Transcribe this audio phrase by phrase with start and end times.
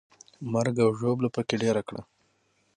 [0.51, 2.01] مرګ او ژوبله پکې ډېره کړه.